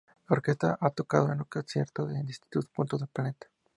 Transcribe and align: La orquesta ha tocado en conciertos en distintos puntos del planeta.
La 0.27 0.33
orquesta 0.35 0.79
ha 0.81 0.89
tocado 0.89 1.31
en 1.31 1.43
conciertos 1.43 2.11
en 2.11 2.25
distintos 2.25 2.65
puntos 2.65 3.01
del 3.01 3.09
planeta. 3.09 3.45